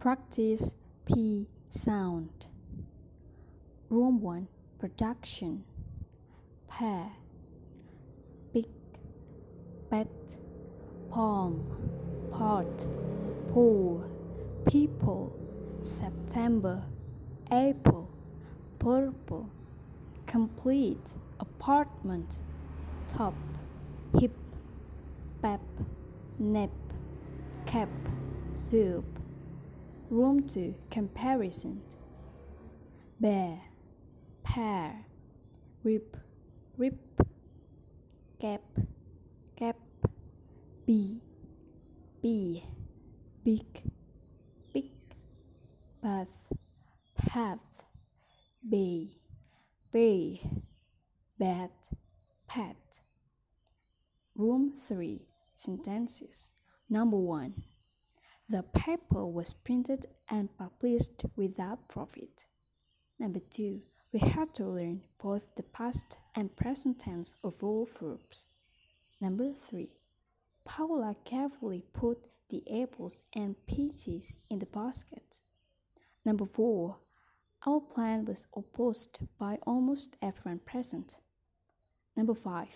Practice 0.00 0.76
P 1.04 1.46
sound. 1.68 2.46
Room 3.90 4.22
1 4.22 4.48
Production. 4.78 5.62
Pear 6.66 7.08
Big 8.54 8.64
Bat 9.90 10.08
Palm. 11.10 11.66
Pot. 12.32 12.86
Pool. 13.52 14.02
People. 14.66 15.36
September. 15.82 16.82
April. 17.52 18.08
Purple. 18.78 19.50
Complete. 20.26 21.12
Apartment. 21.38 22.38
Top. 23.06 23.34
Hip. 24.18 24.32
Pep. 25.42 25.60
Nip. 26.38 26.70
Cap. 27.66 27.90
Soup 28.54 29.19
Room 30.10 30.48
2 30.48 30.74
Comparison. 30.90 31.82
Bear 33.20 33.60
Pear 34.42 35.04
Rip 35.84 36.16
Rip 36.76 36.98
Cap 38.40 38.62
Cap 39.56 39.76
Bee 40.84 41.20
Bee 42.20 42.64
Big 43.44 43.82
Big 44.74 44.90
Bath 46.02 46.48
Path 47.16 47.84
Bay 48.68 49.10
Bay 49.92 50.40
Bat 51.38 51.70
Pet 52.48 52.76
Room 54.34 54.72
3 54.82 55.20
Sentences. 55.54 56.52
Number 56.88 57.16
1 57.16 57.54
The 58.50 58.64
paper 58.64 59.24
was 59.24 59.52
printed 59.52 60.06
and 60.28 60.48
published 60.58 61.24
without 61.36 61.86
profit. 61.86 62.46
Number 63.16 63.38
2 63.38 63.80
We 64.10 64.18
had 64.18 64.52
to 64.54 64.66
learn 64.66 65.02
both 65.22 65.54
the 65.54 65.62
past 65.62 66.18
and 66.34 66.56
present 66.56 66.98
tense 66.98 67.32
of 67.44 67.62
all 67.62 67.86
verbs. 68.00 68.46
Number 69.20 69.52
3 69.52 69.90
Paula 70.64 71.14
carefully 71.24 71.84
put 71.92 72.26
the 72.48 72.64
apples 72.82 73.22
and 73.32 73.54
peaches 73.68 74.32
in 74.50 74.58
the 74.58 74.66
basket. 74.66 75.42
Number 76.24 76.44
4 76.44 76.96
Our 77.64 77.80
plan 77.80 78.24
was 78.24 78.48
opposed 78.56 79.20
by 79.38 79.58
almost 79.64 80.16
everyone 80.20 80.58
present. 80.58 81.20
Number 82.16 82.34
5 82.34 82.66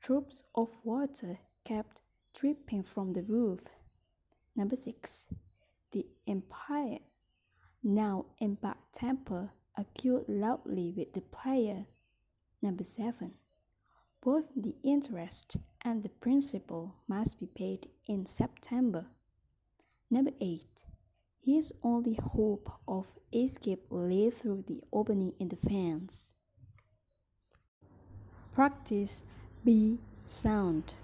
Drops 0.00 0.44
of 0.54 0.70
water 0.84 1.40
kept 1.64 2.00
dripping 2.32 2.84
from 2.84 3.12
the 3.12 3.20
roof. 3.20 3.68
Number 4.56 4.74
6. 4.74 5.26
The 5.92 6.06
empire, 6.26 7.00
now 7.82 8.24
in 8.40 8.54
bad 8.54 8.76
temper, 8.94 9.50
argued 9.76 10.24
loudly 10.28 10.94
with 10.96 11.12
the 11.12 11.20
player. 11.20 11.84
Number 12.62 12.82
7. 12.82 13.32
Both 14.22 14.46
the 14.56 14.74
interest 14.82 15.56
and 15.82 16.02
the 16.02 16.08
principal 16.08 16.96
must 17.06 17.38
be 17.38 17.46
paid 17.46 17.88
in 18.08 18.24
September. 18.24 19.06
Number 20.10 20.32
8. 20.40 20.62
His 21.44 21.74
only 21.82 22.18
hope 22.20 22.72
of 22.88 23.06
escape 23.32 23.84
lay 23.90 24.30
through 24.30 24.64
the 24.66 24.80
opening 24.90 25.34
in 25.38 25.48
the 25.48 25.56
fence. 25.56 26.30
Practice 28.54 29.22
B 29.64 29.98
sound. 30.24 30.94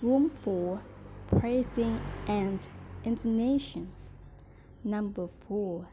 Room 0.00 0.30
4 0.30 0.80
Praising 1.38 2.00
and 2.28 2.68
intonation. 3.04 3.92
Number 4.82 5.28
4 5.48 5.86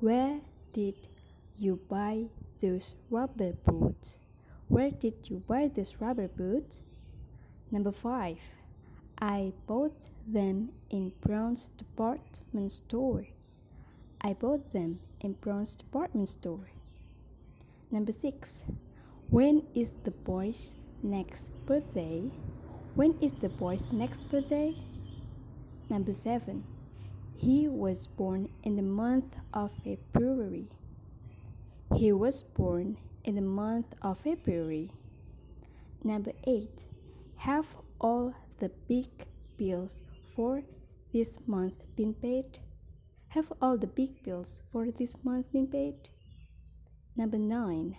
Where 0.00 0.40
did 0.72 0.94
you 1.58 1.80
buy 1.88 2.26
those 2.60 2.94
rubber 3.10 3.52
boots? 3.52 4.18
Where 4.68 4.90
did 4.90 5.28
you 5.28 5.42
buy 5.46 5.68
those 5.68 5.96
rubber 6.00 6.28
boots? 6.28 6.82
Number 7.70 7.92
5 7.92 8.38
I 9.18 9.52
bought 9.66 10.08
them 10.26 10.70
in 10.88 11.12
Brown's 11.20 11.68
department 11.76 12.72
store. 12.72 13.26
I 14.20 14.32
bought 14.32 14.72
them 14.72 15.00
in 15.20 15.34
Brown's 15.34 15.74
department 15.74 16.28
store. 16.28 16.70
Number 17.90 18.12
6 18.12 18.64
When 19.28 19.62
is 19.74 19.92
the 20.04 20.10
boy's 20.10 20.74
next 21.02 21.50
birthday? 21.66 22.30
When 22.94 23.16
is 23.20 23.34
the 23.34 23.48
boy's 23.48 23.92
next 23.92 24.24
birthday? 24.30 24.74
Number 25.90 26.12
7. 26.12 26.62
He 27.36 27.66
was 27.66 28.06
born 28.06 28.48
in 28.62 28.76
the 28.76 28.82
month 28.82 29.34
of 29.52 29.72
February. 29.82 30.68
He 31.96 32.12
was 32.12 32.44
born 32.44 32.96
in 33.24 33.34
the 33.34 33.42
month 33.42 33.92
of 34.00 34.20
February. 34.20 34.92
Number 36.04 36.30
8. 36.44 36.86
Have 37.38 37.66
all 38.00 38.34
the 38.60 38.70
big 38.86 39.08
bills 39.56 40.02
for 40.36 40.62
this 41.12 41.38
month 41.44 41.82
been 41.96 42.14
paid? 42.14 42.60
Have 43.30 43.52
all 43.60 43.76
the 43.76 43.88
big 43.88 44.22
bills 44.22 44.62
for 44.70 44.92
this 44.92 45.16
month 45.24 45.50
been 45.52 45.66
paid? 45.66 46.08
Number 47.16 47.36
9. 47.36 47.96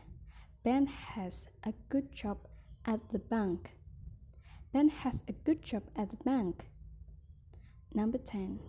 Ben 0.64 0.86
has 0.86 1.48
a 1.66 1.74
good 1.90 2.16
job 2.16 2.38
at 2.86 3.10
the 3.10 3.20
bank. 3.20 3.76
Ben 4.72 4.88
has 4.88 5.24
a 5.28 5.34
good 5.34 5.62
job 5.62 5.84
at 5.98 6.10
the 6.10 6.24
bank. 6.24 6.68
Number 7.94 8.18
10. 8.18 8.60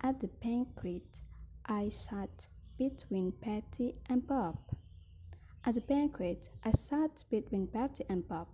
At 0.00 0.20
the 0.20 0.28
banquet, 0.28 1.20
I 1.66 1.88
sat 1.88 2.46
between 2.78 3.32
Patty 3.32 3.94
and 4.08 4.26
Bob. 4.26 4.58
At 5.64 5.74
the 5.74 5.80
banquet, 5.80 6.50
I 6.64 6.70
sat 6.70 7.24
between 7.30 7.66
Patty 7.66 8.04
and 8.08 8.26
Bob. 8.28 8.48